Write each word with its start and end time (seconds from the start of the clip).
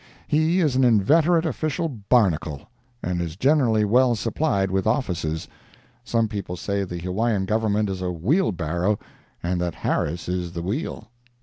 He 0.27 0.61
is 0.61 0.75
an 0.75 0.83
inveterate 0.83 1.45
official 1.45 1.87
barnacle, 1.87 2.67
and 3.03 3.21
is 3.21 3.35
generally 3.35 3.85
well 3.85 4.15
supplied 4.15 4.71
with 4.71 4.87
offices—some 4.87 6.27
people 6.27 6.57
say 6.57 6.83
the 6.83 6.97
Hawaiian 6.97 7.45
Government 7.45 7.87
is 7.87 8.01
a 8.01 8.11
wheel 8.11 8.51
barrow, 8.51 8.97
and 9.43 9.61
that 9.61 9.75
Harris 9.85 10.27
is 10.27 10.53
the 10.53 10.63
wheel. 10.63 11.07